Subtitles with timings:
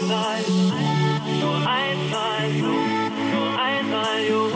[0.00, 0.38] einmal,
[1.40, 4.52] nur einmal jung, nur einmal jung.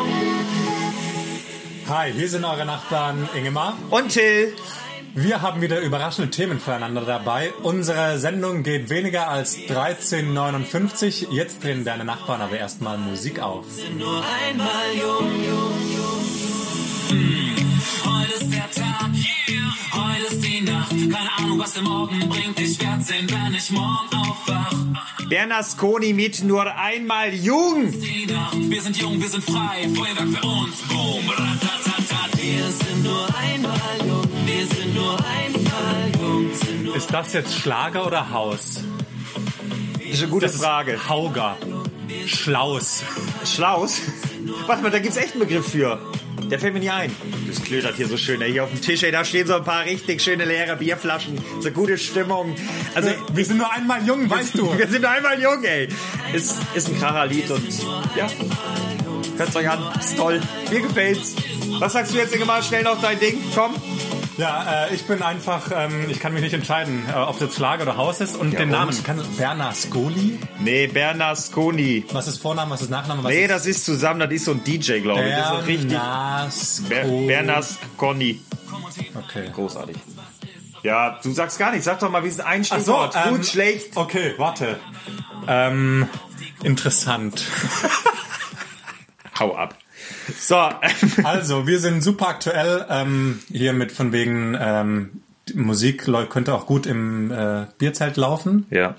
[1.88, 3.76] Hi, hier sind eure Nachbarn Ingemar.
[3.90, 4.54] Und Till.
[5.14, 7.52] Wir haben wieder überraschende Themen füreinander dabei.
[7.62, 11.30] Unsere Sendung geht weniger als 13,59.
[11.30, 13.66] Jetzt drehen deine Nachbarn aber erstmal Musik auf.
[13.98, 16.41] Nur einmal jung, jung, jung.
[21.12, 22.58] Keine Ahnung, was der Morgen bringt.
[22.58, 24.72] Ich werd sehen, wenn ich morgen aufwach.
[25.28, 27.92] Bernasconi mit nur einmal jung.
[27.92, 29.88] Wir sind jung, wir sind frei.
[29.94, 32.42] Feuerwerk für uns, boom, ratatatat.
[32.42, 37.54] Wir sind nur einmal jung, wir sind nur einmal jung, sind nur Ist das jetzt
[37.54, 38.80] Schlager oder Haus?
[39.94, 41.08] Das ist eine gute Frage.
[41.08, 41.56] Hauger.
[42.26, 43.02] Schlaus.
[43.44, 44.00] Schlaus?
[44.66, 46.00] Warte mal, da gibt's echt einen Begriff für.
[46.52, 47.10] Der fällt mir nicht ein.
[47.48, 48.42] Das klötert hier so schön.
[48.42, 48.52] Ey.
[48.52, 51.40] Hier auf dem Tisch, ey, da stehen so ein paar richtig schöne leere Bierflaschen.
[51.60, 52.54] So gute Stimmung.
[52.94, 54.70] Also, Wir sind nur einmal jung, weißt du.
[54.78, 55.88] wir sind einmal jung, ey.
[56.34, 57.66] Ist, ist ein Kracher-Lied und
[58.14, 58.28] ja.
[59.38, 59.98] Hört's euch an.
[59.98, 60.42] Ist toll.
[60.70, 61.36] Mir gefällt's.
[61.78, 62.62] Was sagst du jetzt, Ingemar?
[62.62, 63.38] Schnell noch dein Ding.
[63.54, 63.74] Komm.
[64.38, 67.56] Ja, äh, ich bin einfach, ähm, ich kann mich nicht entscheiden, äh, ob es jetzt
[67.56, 68.34] Schlager oder Haus ist.
[68.36, 68.72] Und Ja, den und?
[68.72, 70.38] Namen, kann Bernasconi?
[70.58, 72.04] Nee, Bernasconi.
[72.12, 73.22] Was ist Vorname, was ist Nachname?
[73.24, 74.20] Was Nee, ist das ist zusammen.
[74.20, 75.34] Das ist so ein DJ, glaube ich.
[75.34, 75.88] Das ist so richtig.
[75.90, 77.26] Ber Bernasconi.
[77.26, 78.40] Bernasconi.
[79.26, 79.50] Okay.
[79.54, 79.96] Großartig.
[80.82, 81.84] Ja, du sagst gar nichts.
[81.84, 83.14] Sag doch mal, wie ist ein Ach so, Stichwort?
[83.26, 83.96] ähm, Gut, schlecht.
[83.96, 84.80] Okay, warte.
[85.46, 86.08] Ähm,
[86.62, 87.44] interessant.
[89.38, 89.74] Hau ab.
[90.42, 90.56] So,
[91.24, 95.22] Also, wir sind super aktuell ähm, hier mit von wegen ähm,
[95.54, 98.66] Musik könnte auch gut im äh, Bierzelt laufen.
[98.70, 98.96] ja.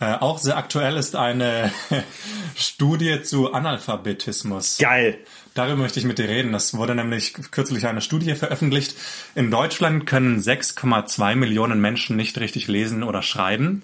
[0.00, 1.70] Äh, auch sehr aktuell ist eine
[2.56, 4.78] Studie zu Analphabetismus.
[4.78, 5.18] Geil.
[5.54, 6.52] Darüber möchte ich mit dir reden.
[6.54, 8.96] Es wurde nämlich kürzlich eine Studie veröffentlicht.
[9.36, 13.82] In Deutschland können 6,2 Millionen Menschen nicht richtig lesen oder schreiben.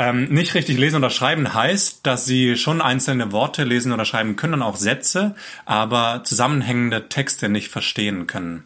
[0.00, 4.36] Ähm, nicht richtig lesen oder schreiben heißt, dass sie schon einzelne Worte lesen oder schreiben
[4.36, 5.34] können und auch Sätze,
[5.66, 8.62] aber zusammenhängende Texte nicht verstehen können.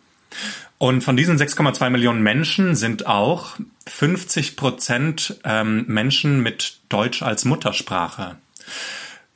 [0.77, 3.57] Und von diesen 6,2 Millionen Menschen sind auch
[3.87, 8.37] 50 Prozent ähm, Menschen mit Deutsch als Muttersprache.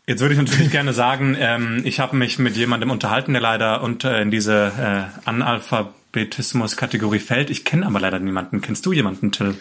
[0.06, 3.82] Jetzt würde ich natürlich gerne sagen, ähm, ich habe mich mit jemandem unterhalten, der leider
[3.82, 7.48] unter in diese äh, Analphabetismus-Kategorie fällt.
[7.48, 8.60] Ich kenne aber leider niemanden.
[8.60, 9.54] Kennst du jemanden, Till?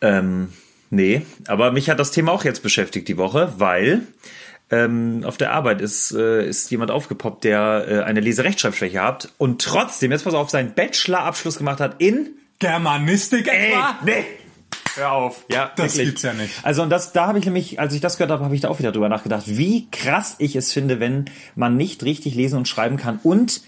[0.00, 0.48] Ähm,
[0.92, 4.02] nee, aber mich hat das Thema auch jetzt beschäftigt die Woche, weil
[4.70, 9.60] ähm, auf der Arbeit ist, äh, ist jemand aufgepoppt, der äh, eine Leserechtschreibschwäche hat und
[9.60, 13.98] trotzdem, jetzt pass auf, seinen Bachelorabschluss gemacht hat in Germanistik Ey, etwa?
[14.04, 14.24] nee.
[14.94, 15.44] Hör auf.
[15.50, 16.08] Ja, Das wirklich.
[16.08, 16.52] gibt's ja nicht.
[16.62, 18.68] Also und das, da habe ich nämlich, als ich das gehört habe, habe ich da
[18.68, 22.68] auch wieder drüber nachgedacht, wie krass ich es finde, wenn man nicht richtig lesen und
[22.68, 23.18] schreiben kann.
[23.22, 23.62] Und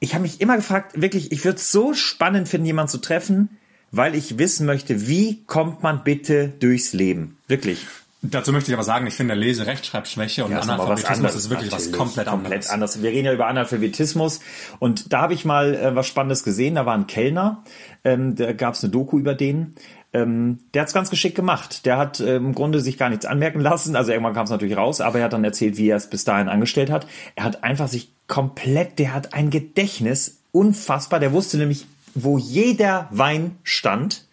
[0.00, 3.57] ich habe mich immer gefragt, wirklich, ich würde es so spannend finden, jemanden zu treffen,
[3.90, 7.38] weil ich wissen möchte, wie kommt man bitte durchs Leben?
[7.46, 7.86] Wirklich.
[8.20, 12.26] Dazu möchte ich aber sagen, ich finde Lese-Rechtschreibschwäche und Ja, Analphabetismus ist wirklich was komplett,
[12.26, 12.68] komplett anderes.
[12.68, 13.02] anders.
[13.02, 14.40] Wir reden ja über Analphabetismus
[14.80, 16.74] und da habe ich mal äh, was Spannendes gesehen.
[16.74, 17.62] Da war ein Kellner,
[18.02, 19.74] ähm, da gab es eine Doku über den.
[20.12, 21.86] Ähm, der hat es ganz geschickt gemacht.
[21.86, 23.94] Der hat äh, im Grunde sich gar nichts anmerken lassen.
[23.94, 26.24] Also irgendwann kam es natürlich raus, aber er hat dann erzählt, wie er es bis
[26.24, 27.06] dahin angestellt hat.
[27.36, 31.20] Er hat einfach sich komplett, der hat ein Gedächtnis, unfassbar.
[31.20, 34.26] Der wusste nämlich, wo jeder Wein stand.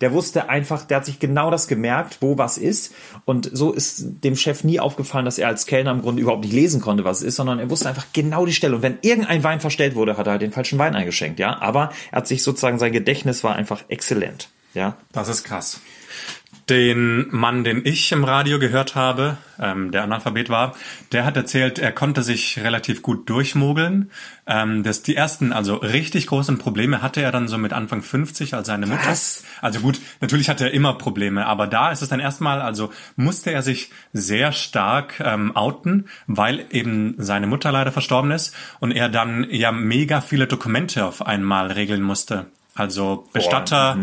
[0.00, 2.94] Der wusste einfach, der hat sich genau das gemerkt, wo was ist.
[3.24, 6.52] Und so ist dem Chef nie aufgefallen, dass er als Kellner im Grunde überhaupt nicht
[6.52, 8.76] lesen konnte, was es ist, sondern er wusste einfach genau die Stelle.
[8.76, 11.58] Und wenn irgendein Wein verstellt wurde, hat er halt den falschen Wein eingeschenkt, ja.
[11.60, 14.96] Aber er hat sich sozusagen, sein Gedächtnis war einfach exzellent, ja.
[15.10, 15.80] Das ist krass.
[16.68, 20.74] Den Mann, den ich im Radio gehört habe, ähm, der Analphabet war,
[21.12, 24.10] der hat erzählt, er konnte sich relativ gut durchmogeln.
[24.46, 28.54] Ähm, dass die ersten, also richtig großen Probleme hatte er dann so mit Anfang 50,
[28.54, 29.08] als seine Mutter.
[29.08, 29.44] Was?
[29.60, 33.50] Also gut, natürlich hatte er immer Probleme, aber da ist es dann erstmal, also musste
[33.50, 39.08] er sich sehr stark ähm, outen, weil eben seine Mutter leider verstorben ist und er
[39.08, 42.46] dann ja mega viele Dokumente auf einmal regeln musste.
[42.74, 43.98] Also Bestatter,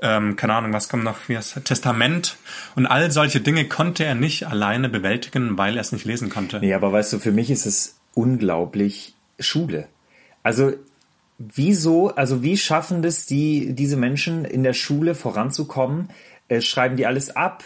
[0.00, 1.58] ähm, keine Ahnung, was kommt noch, wie das?
[1.64, 2.36] Testament
[2.74, 6.60] und all solche Dinge konnte er nicht alleine bewältigen, weil er es nicht lesen konnte.
[6.60, 9.88] Nee, aber weißt du, für mich ist es unglaublich Schule.
[10.42, 10.72] Also,
[11.38, 16.10] wieso, also wie schaffen das die, diese Menschen in der Schule voranzukommen?
[16.48, 17.64] Äh, schreiben die alles ab?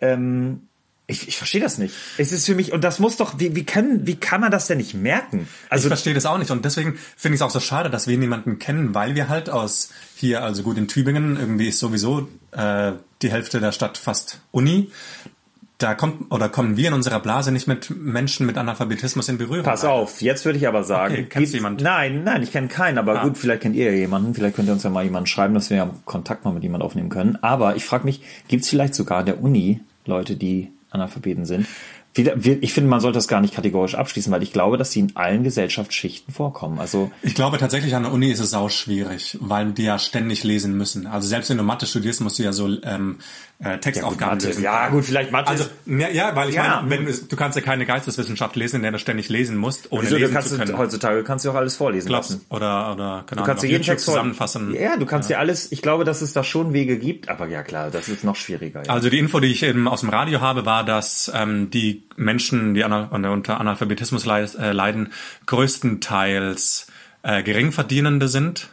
[0.00, 0.68] Ähm,
[1.06, 1.94] ich, ich verstehe das nicht.
[2.16, 4.66] Es ist für mich, und das muss doch, wie, wie, können, wie kann man das
[4.68, 5.46] denn nicht merken?
[5.66, 8.06] ich Also, verstehe das auch nicht und deswegen finde ich es auch so schade, dass
[8.06, 12.28] wir niemanden kennen, weil wir halt aus hier, also gut in Tübingen, irgendwie ist sowieso
[12.52, 14.90] äh, die Hälfte der Stadt fast Uni.
[15.76, 19.64] Da kommt oder kommen wir in unserer Blase nicht mit Menschen mit Analphabetismus in Berührung.
[19.64, 21.14] pass auf, jetzt würde ich aber sagen.
[21.14, 21.82] Okay, kennst du jemanden?
[21.82, 24.72] Nein, nein, ich kenne keinen, aber gut, vielleicht kennt ihr ja jemanden, vielleicht könnt ihr
[24.72, 27.38] uns ja mal jemanden schreiben, dass wir ja Kontakt mal mit jemand aufnehmen können.
[27.42, 31.66] Aber ich frage mich, gibt es vielleicht sogar an der Uni Leute, die Analphabeten sind.
[32.16, 35.16] Ich finde, man sollte das gar nicht kategorisch abschließen, weil ich glaube, dass sie in
[35.16, 36.78] allen Gesellschaftsschichten vorkommen.
[36.78, 40.44] Also Ich glaube tatsächlich an der Uni ist es sau schwierig, weil die ja ständig
[40.44, 41.06] lesen müssen.
[41.08, 43.18] Also selbst wenn du Mathe studierst, musst du ja so ähm,
[43.58, 44.62] äh, Textaufgaben Mathe, lösen.
[44.62, 46.82] ja, gut, vielleicht Mathe Also ja, ja weil ich Ja.
[46.86, 50.02] meine, wenn, du kannst ja keine Geisteswissenschaft lesen, in der du ständig lesen musst, ohne
[50.02, 50.78] Wieso, du lesen kannst zu du, können.
[50.78, 52.46] heutzutage kannst du auch alles vorlesen Glaubst, lassen.
[52.50, 54.72] oder oder keine Du kannst dir jeden Text zusammenfassen.
[54.74, 55.72] Ja, du kannst dir alles.
[55.72, 58.84] Ich glaube, dass es da schon Wege gibt, aber ja klar, das ist noch schwieriger.
[58.86, 58.92] Ja.
[58.92, 62.74] Also die Info, die ich eben aus dem Radio habe, war, dass ähm, die Menschen,
[62.74, 65.12] die unter Analphabetismus äh, leiden,
[65.46, 66.86] größtenteils
[67.22, 68.68] äh, Geringverdienende sind.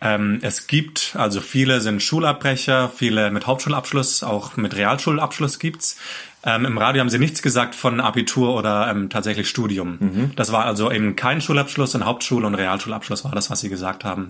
[0.00, 5.98] Ähm, es gibt, also viele sind Schulabbrecher, viele mit Hauptschulabschluss, auch mit Realschulabschluss gibt's.
[6.44, 9.98] Ähm, Im Radio haben sie nichts gesagt von Abitur oder ähm, tatsächlich Studium.
[10.36, 14.04] Das war also eben kein Schulabschluss, ein Hauptschul- und Realschulabschluss war das, was sie gesagt
[14.04, 14.28] haben.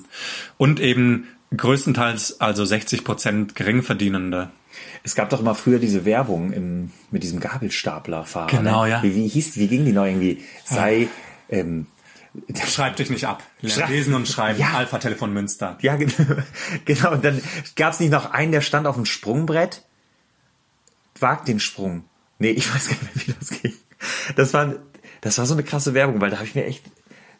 [0.56, 4.48] Und eben größtenteils also 60 Prozent Geringverdienende.
[5.04, 8.48] Es gab doch immer früher diese Werbung im, mit diesem Gabelstaplerfahrer.
[8.48, 8.90] Genau, ne?
[8.90, 9.02] ja.
[9.02, 10.42] Wie, wie hieß, wie ging die noch irgendwie?
[10.64, 11.08] Sei,
[11.48, 11.86] ähm,
[12.68, 13.42] Schreib dich nicht ab.
[13.64, 14.60] Schreib- lesen und schreiben.
[14.60, 14.74] Ja.
[14.76, 15.76] Alpha Telefon Münster.
[15.80, 16.12] ja, gen-
[16.84, 17.12] genau.
[17.12, 17.40] Und dann
[17.74, 19.82] gab es nicht noch einen, der stand auf dem Sprungbrett?
[21.18, 22.04] Wagt den Sprung.
[22.38, 23.72] Nee, ich weiß gar nicht mehr, wie das ging.
[24.36, 24.74] Das war,
[25.20, 26.84] das war so eine krasse Werbung, weil da habe ich mir echt,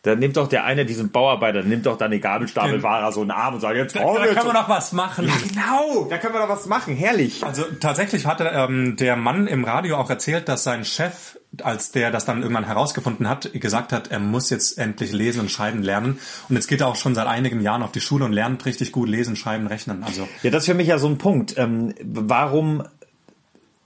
[0.08, 3.54] da nimmt doch der eine, diesen Bauarbeiter, nimmt doch dann den Gabelstapelfahrer so einen Arm
[3.54, 5.26] und sagt, jetzt Da, da können wir noch was machen.
[5.26, 7.44] Ja, genau, da können wir doch was machen, herrlich.
[7.44, 12.10] Also tatsächlich hatte ähm, der Mann im Radio auch erzählt, dass sein Chef, als der
[12.10, 16.18] das dann irgendwann herausgefunden hat, gesagt hat, er muss jetzt endlich lesen und schreiben lernen.
[16.48, 18.92] Und jetzt geht er auch schon seit einigen Jahren auf die Schule und lernt richtig
[18.92, 20.02] gut lesen, schreiben, rechnen.
[20.02, 21.54] Also Ja, das ist für mich ja so ein Punkt.
[21.58, 22.82] Ähm, warum,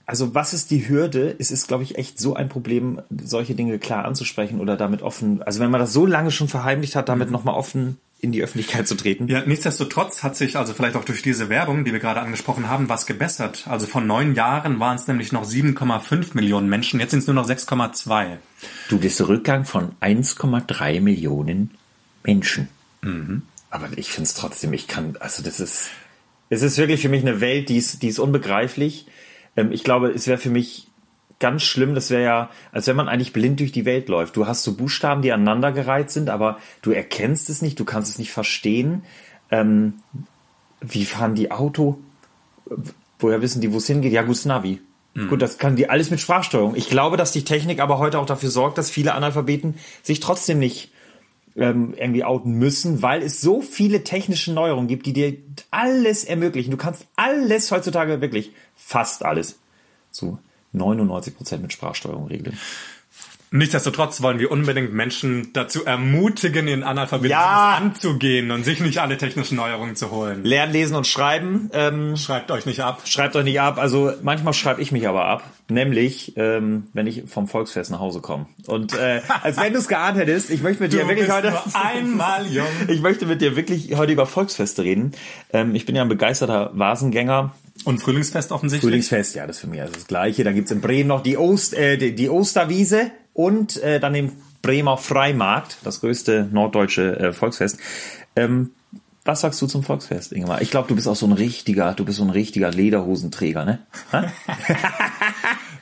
[0.05, 1.35] also was ist die Hürde?
[1.39, 5.41] Es ist, glaube ich, echt so ein Problem, solche Dinge klar anzusprechen oder damit offen,
[5.43, 8.87] also wenn man das so lange schon verheimlicht hat, damit nochmal offen in die Öffentlichkeit
[8.87, 9.27] zu treten.
[9.27, 12.87] Ja, nichtsdestotrotz hat sich also vielleicht auch durch diese Werbung, die wir gerade angesprochen haben,
[12.87, 13.65] was gebessert.
[13.67, 17.33] Also vor neun Jahren waren es nämlich noch 7,5 Millionen Menschen, jetzt sind es nur
[17.33, 18.37] noch 6,2.
[18.87, 21.71] Du, das Rückgang von 1,3 Millionen
[22.23, 22.69] Menschen.
[23.69, 25.89] Aber ich finde es trotzdem, ich kann, also das ist,
[26.49, 29.05] es ist wirklich für mich eine Welt, die ist, die ist unbegreiflich.
[29.55, 30.87] Ähm, ich glaube, es wäre für mich
[31.39, 34.37] ganz schlimm, das wäre ja, als wenn man eigentlich blind durch die Welt läuft.
[34.37, 38.17] Du hast so Buchstaben, die aneinandergereiht sind, aber du erkennst es nicht, du kannst es
[38.17, 39.03] nicht verstehen.
[39.51, 39.95] Ähm,
[40.79, 41.99] wie fahren die Auto?
[43.19, 44.13] Woher wissen die, wo es hingeht?
[44.13, 44.79] Ja, gut, Navi.
[45.27, 46.75] Gut, das kann die alles mit Sprachsteuerung.
[46.75, 50.57] Ich glaube, dass die Technik aber heute auch dafür sorgt, dass viele Analphabeten sich trotzdem
[50.57, 50.92] nicht
[51.55, 55.37] ähm, irgendwie outen müssen, weil es so viele technische Neuerungen gibt, die dir
[55.71, 56.71] alles ermöglichen.
[56.71, 59.59] Du kannst alles heutzutage wirklich, fast alles,
[60.11, 60.39] zu
[60.73, 62.57] 99 Prozent mit Sprachsteuerung regeln.
[63.55, 67.75] Nichtsdestotrotz wollen wir unbedingt Menschen dazu ermutigen, ihren Analphabetismus Ja.
[67.79, 70.43] anzugehen und sich nicht alle technischen Neuerungen zu holen.
[70.43, 71.69] Lernen, lesen und schreiben.
[71.71, 73.03] Ähm, Schreibt euch nicht ab.
[73.05, 73.77] schreibt euch nicht ab.
[73.77, 75.43] Also manchmal schreibe ich mich aber ab.
[75.69, 78.47] Nämlich, ähm, wenn ich vom Volksfest nach Hause komme.
[78.65, 81.53] Und äh, als wenn du es geahnt hättest, ich möchte mit dir wirklich heute.
[81.73, 82.65] einmal jung.
[82.87, 85.11] Ich möchte mit dir wirklich heute über Volksfeste reden.
[85.51, 87.53] Ähm, ich bin ja ein begeisterter Vasengänger.
[87.85, 88.87] Und Frühlingsfest offensichtlich.
[88.89, 90.43] Frühlingsfest, ja, das ist für mich also das Gleiche.
[90.43, 94.31] Dann gibt's in Bremen noch die, Ost, äh, die, die Osterwiese und äh, dann den
[94.61, 97.79] Bremer Freimarkt, das größte norddeutsche äh, Volksfest.
[98.35, 98.71] Ähm,
[99.25, 100.61] was sagst du zum Volksfest, Ingemar?
[100.61, 103.79] Ich glaube, du bist auch so ein richtiger, du bist so ein richtiger Lederhosenträger, ne?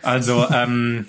[0.04, 1.06] Also, ähm,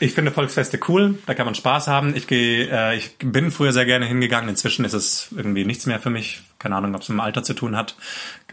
[0.00, 2.14] ich finde Volksfeste cool, da kann man Spaß haben.
[2.16, 4.48] Ich gehe, äh, ich bin früher sehr gerne hingegangen.
[4.48, 6.40] Inzwischen ist es irgendwie nichts mehr für mich.
[6.58, 7.96] Keine Ahnung, ob es mit dem Alter zu tun hat.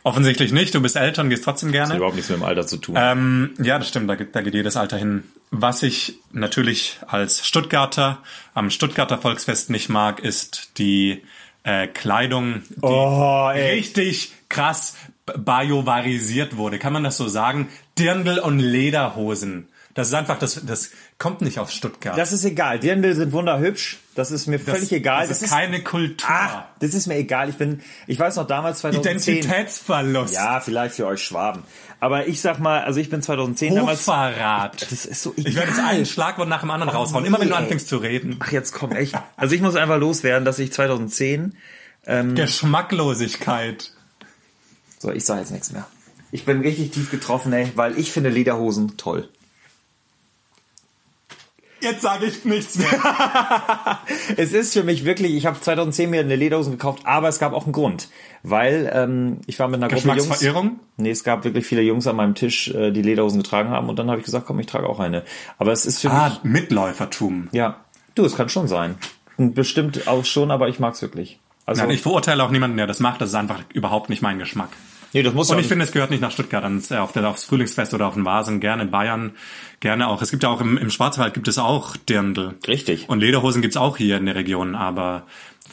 [0.06, 0.76] Offensichtlich nicht.
[0.76, 1.96] Du bist älter und gehst trotzdem gerne.
[1.96, 2.96] Überhaupt nichts mit dem Alter zu tun.
[2.98, 5.24] Ähm, ja, das stimmt, da, geht- da geht jedes Alter hin.
[5.50, 8.20] Was ich natürlich als Stuttgarter
[8.54, 11.24] am Stuttgarter Volksfest nicht mag, ist die
[11.64, 14.98] äh, Kleidung, die Oh, richtig krass
[15.38, 16.80] biovarisiert wurde.
[16.80, 17.70] Kann man das so sagen?
[17.98, 19.68] Dirndl und Lederhosen.
[19.94, 22.18] Das ist einfach, das, das kommt nicht aus Stuttgart.
[22.18, 22.80] Das ist egal.
[22.80, 24.00] Dirndl sind wunderhübsch.
[24.16, 25.28] Das ist mir völlig egal.
[25.28, 26.30] Das, ist keine Kultur.
[26.30, 27.50] ah, das ist mir egal.
[27.50, 29.38] Ich bin, ich weiß noch damals 2010.
[29.38, 30.34] Identitätsverlust.
[30.34, 31.64] Ja, vielleicht für euch Schwaben.
[32.00, 34.00] Aber ich sag mal, also ich bin 2010 damals.
[34.02, 34.82] Hochverrat.
[34.82, 35.94] Das ist so Ich werde jetzt egal.
[35.94, 37.26] einen Schlagwort nach dem anderen raushauen.
[37.26, 38.38] Immer wenn du anfängst zu reden.
[38.40, 39.16] Ach, jetzt komm, echt.
[39.38, 41.56] Also ich muss einfach loswerden, dass ich 2010,
[42.34, 43.92] Geschmacklosigkeit.
[44.98, 45.86] so, ich sage jetzt nichts mehr.
[46.32, 49.30] Ich bin richtig tief getroffen, ey, weil ich finde Lederhosen toll.
[51.84, 52.88] Jetzt sage ich nichts mehr.
[54.38, 57.54] Es ist für mich wirklich, ich habe 2010 mir eine Lederhose gekauft, aber es gab
[57.54, 58.08] auch einen Grund.
[58.42, 60.72] Weil ähm, ich war mit einer Gruppe Jungs.
[60.98, 64.00] Nee, es gab wirklich viele Jungs an meinem Tisch, äh, die Lederhosen getragen haben und
[64.00, 65.24] dann habe ich gesagt, komm, ich trage auch eine.
[65.58, 67.50] Aber es ist für mich, Ah, Mitläufertum.
[67.52, 67.78] ja,
[68.16, 68.96] du, es kann schon sein.
[69.38, 71.40] Bestimmt auch schon, aber ich mag's wirklich.
[71.66, 73.22] Also, Nein, ich verurteile auch niemanden, der das macht.
[73.22, 74.70] Das ist einfach überhaupt nicht mein Geschmack.
[75.14, 77.28] Nee, das muss Und ich finde, es gehört nicht nach Stuttgart, ans, äh, auf der,
[77.28, 79.34] aufs Frühlingsfest oder auf den Vasen, gerne in Bayern,
[79.80, 80.22] gerne auch.
[80.22, 82.56] Es gibt ja auch im, im Schwarzwald gibt es auch Dirndl.
[82.68, 83.10] Richtig.
[83.10, 85.24] Und Lederhosen gibt's auch hier in der Region, aber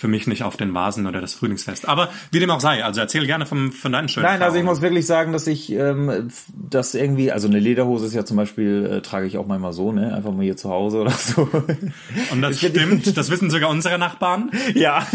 [0.01, 1.87] für mich nicht auf den Vasen oder das Frühlingsfest.
[1.87, 4.61] Aber wie dem auch sei, also erzähl gerne vom, von deinen schönen Nein, also ich
[4.61, 4.67] Erfahrungen.
[4.67, 8.91] muss wirklich sagen, dass ich ähm, das irgendwie, also eine Lederhose ist ja zum Beispiel,
[8.91, 10.15] äh, trage ich auch manchmal so, ne?
[10.15, 11.43] Einfach mal hier zu Hause oder so.
[12.33, 14.51] Und das stimmt, das wissen sogar unsere Nachbarn.
[14.75, 15.07] ja,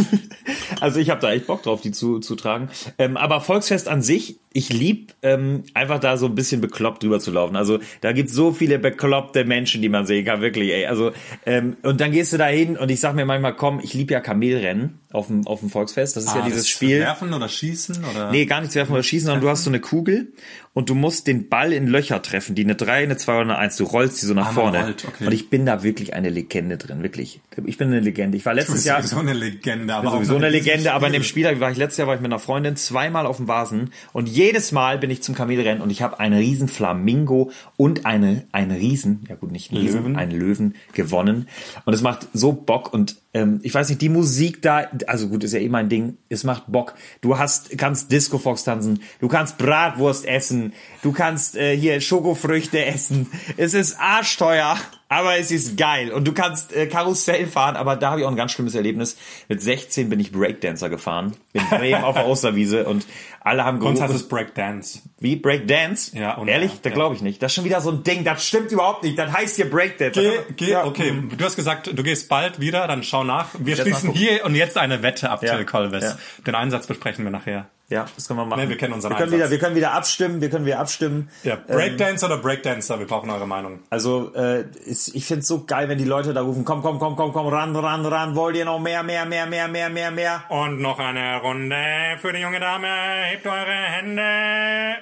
[0.82, 2.70] also ich habe da echt Bock drauf, die zu, zu tragen.
[3.00, 7.20] Ähm, aber Volksfest an sich, ich lieb ähm, einfach da so ein bisschen bekloppt drüber
[7.20, 7.56] zu laufen.
[7.56, 10.70] Also da gibt's so viele bekloppte Menschen, die man sehen kann, wirklich.
[10.70, 10.86] Ey.
[10.86, 11.12] Also
[11.46, 14.12] ähm, und dann gehst du da hin und ich sag mir manchmal, komm, ich lieb
[14.12, 14.75] ja Kamelrennen
[15.12, 16.16] auf dem auf dem Volksfest.
[16.16, 17.00] Das ist ja Ah, dieses das Spiel.
[17.00, 18.32] Werfen oder schießen oder?
[18.32, 20.34] Nee, gar nichts werfen oder schießen, sondern du hast so eine Kugel
[20.76, 23.58] und du musst den Ball in Löcher treffen, die eine 3, eine 2 oder eine
[23.58, 23.78] 1.
[23.78, 24.84] Du rollst die so nach Ah, vorne.
[24.84, 25.26] rollt, okay.
[25.26, 27.42] Und ich bin da wirklich eine Legende drin, wirklich.
[27.66, 28.38] Ich bin eine Legende.
[28.38, 29.96] Ich war letztes Jahr sowieso eine Legende.
[29.96, 31.60] Aber sowieso eine Legende, aber in dem Spiel.
[31.60, 34.72] War ich letztes Jahr war ich mit einer Freundin zweimal auf dem Vasen und jedes
[34.72, 39.24] Mal bin ich zum Kamelrennen und ich habe einen riesen Flamingo und eine einen Riesen,
[39.30, 40.16] ja gut, nicht einen Riesen, Löwen.
[40.18, 41.48] einen Löwen gewonnen
[41.86, 45.44] und es macht so Bock und ähm, ich weiß nicht, die Musik da, also gut,
[45.44, 46.96] ist ja eh mein Ding, es macht Bock.
[47.22, 50.65] Du hast kannst Disco Fox tanzen, du kannst Bratwurst essen,
[51.04, 53.30] du kannst äh, hier Schokofrüchte essen.
[53.58, 54.78] Es ist arschteuer,
[55.10, 58.32] aber es ist geil und du kannst äh, Karussell fahren, aber da habe ich auch
[58.32, 59.18] ein ganz schlimmes Erlebnis.
[59.48, 63.06] Mit 16 bin ich Breakdancer gefahren in Bremen auf der Osterwiese und
[63.42, 65.00] alle haben Bei uns heißt gerufen, es Breakdance.
[65.20, 66.18] wie Breakdance?
[66.18, 66.72] Ja, und- Ehrlich?
[66.82, 66.96] Da ja.
[66.96, 67.42] glaube ich nicht.
[67.44, 69.20] Das ist schon wieder so ein Ding, das stimmt überhaupt nicht.
[69.20, 70.20] Das heißt hier Breakdance.
[70.20, 70.86] Geh, geh, Ja.
[70.86, 71.14] okay.
[71.38, 73.50] Du hast gesagt, du gehst bald wieder, dann schau nach.
[73.60, 76.04] Wir schließen hier und jetzt eine Wette ab, Ja, Till Kolves.
[76.04, 76.18] ja.
[76.48, 77.68] Den Einsatz besprechen wir nachher.
[77.88, 78.64] Ja, das können wir machen.
[78.64, 79.50] Nee, wir kennen unseren wir können Einsatz.
[79.50, 81.30] wieder, Wir können wieder abstimmen, wir können wieder abstimmen.
[81.44, 82.98] Ja, Ähm, Breakdance oder Breakdancer?
[82.98, 83.80] Wir brauchen eure Meinung.
[83.92, 87.16] Also äh, ist, ich find's so geil, wenn die Leute da rufen, komm, komm, komm,
[87.16, 90.44] komm, komm, ran, ran, ran, wollt ihr noch mehr, mehr, mehr, mehr, mehr, mehr, mehr?
[90.50, 91.76] Und noch eine Runde
[92.22, 92.88] für die junge Dame.
[93.30, 94.96] Hebt eure Hände.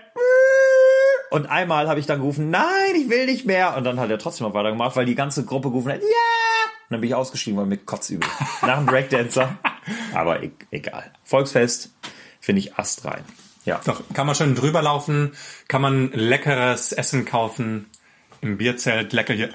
[1.32, 3.78] Und einmal habe ich dann gerufen, nein, ich will nicht mehr.
[3.78, 6.08] Und dann hat er trotzdem noch weitergemacht, weil die ganze Gruppe gerufen hat, ja.
[6.90, 8.28] Und dann bin ich ausgestiegen, weil mir kotzübel.
[8.62, 9.58] Nach dem Breakdancer.
[10.14, 11.12] Aber e egal.
[11.24, 11.92] Volksfest
[12.44, 13.24] finde ich astrein.
[13.64, 13.80] Ja.
[13.86, 15.32] Doch, kann man schön drüber laufen,
[15.70, 17.86] kann man leckeres Essen kaufen.
[18.42, 19.52] Im Bierzelt, lecker hier.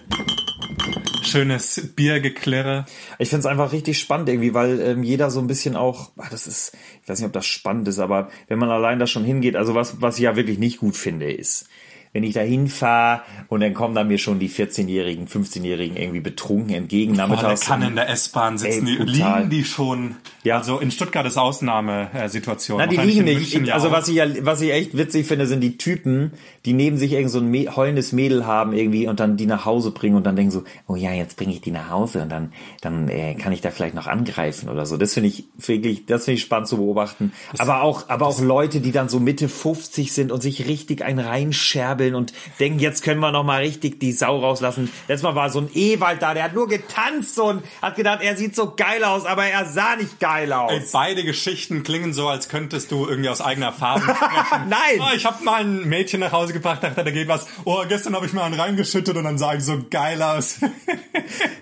[1.22, 2.86] Schönes Biergeklirre.
[3.18, 6.30] Ich finde es einfach richtig spannend irgendwie, weil ähm, jeder so ein bisschen auch, ach,
[6.30, 9.24] das ist, ich weiß nicht, ob das spannend ist, aber wenn man allein da schon
[9.24, 11.68] hingeht, also was, was ich ja wirklich nicht gut finde, ist,
[12.14, 16.74] wenn ich da hinfahre und dann kommen da mir schon die 14-Jährigen, 15-Jährigen irgendwie betrunken
[16.74, 20.16] entgegen Boah, der kann in der S-Bahn sitzen, Ey, die liegen die schon.
[20.44, 20.58] Ja.
[20.58, 22.78] Also in Stuttgart ist Ausnahmesituation.
[22.78, 23.54] Na, die liegen nicht.
[23.54, 26.32] München also was ich ja, was ich echt witzig finde, sind die Typen,
[26.64, 29.90] die neben sich irgend so ein heulendes Mädel haben irgendwie und dann die nach Hause
[29.90, 32.52] bringen und dann denken so, oh ja, jetzt bringe ich die nach Hause und dann,
[32.80, 34.96] dann äh, kann ich da vielleicht noch angreifen oder so.
[34.96, 37.32] Das finde ich wirklich, das finde ich spannend zu beobachten.
[37.58, 41.18] aber auch, aber auch Leute, die dann so Mitte 50 sind und sich richtig ein
[41.18, 44.90] reinscherbeln und denken, jetzt können wir noch mal richtig die Sau rauslassen.
[45.08, 48.36] Letztes Mal war so ein Ewald da, der hat nur getanzt und hat gedacht, er
[48.36, 50.70] sieht so geil aus, aber er sah nicht geil aus.
[50.72, 54.68] Ey, beide Geschichten klingen so, als könntest du irgendwie aus eigener Erfahrung sprechen.
[54.68, 55.00] Nein!
[55.00, 57.46] Oh, ich habe mal ein Mädchen nach Hause gebracht, dachte, da geht was.
[57.64, 60.60] Oh, gestern habe ich mal einen reingeschüttet und dann sah ich so geil aus.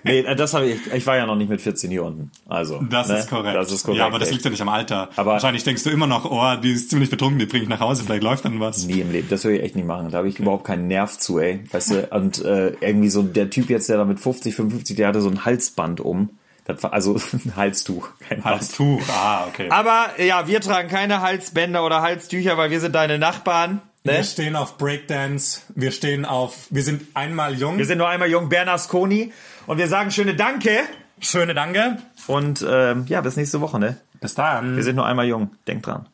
[0.03, 0.93] Nee, das habe ich.
[0.93, 2.31] Ich war ja noch nicht mit 14 hier unten.
[2.47, 2.81] Also.
[2.89, 3.19] Das ne?
[3.19, 3.55] ist korrekt.
[3.57, 3.99] Das ist korrekt.
[3.99, 5.09] Ja, aber das liegt ja nicht am Alter.
[5.17, 7.81] Aber- Wahrscheinlich denkst du immer noch, oh, die ist ziemlich betrunken, die bringe ich nach
[7.81, 8.85] Hause, vielleicht läuft dann was.
[8.85, 9.27] Nie im Leben.
[9.29, 10.09] Das würde ich echt nicht machen.
[10.09, 11.65] Da habe ich überhaupt keinen Nerv zu, ey.
[11.71, 15.09] Weißt du, und äh, irgendwie so der Typ jetzt, der da mit 50, 55, der
[15.09, 16.29] hatte so ein Halsband um.
[16.67, 18.55] Das war, also ein Halstuch, kein Band.
[18.57, 19.69] Halstuch, ah, okay.
[19.69, 23.81] Aber ja, wir tragen keine Halsbänder oder Halstücher, weil wir sind deine Nachbarn.
[24.03, 24.23] Wir Ne?
[24.23, 27.77] stehen auf Breakdance, wir stehen auf, wir sind einmal jung.
[27.77, 29.33] Wir sind nur einmal jung Bernasconi
[29.65, 30.79] und wir sagen schöne Danke.
[31.19, 31.97] Schöne Danke.
[32.27, 33.97] Und ähm, ja, bis nächste Woche, ne?
[34.21, 34.75] Bis dann.
[34.75, 35.49] Wir sind nur einmal jung.
[35.67, 36.05] Denkt dran.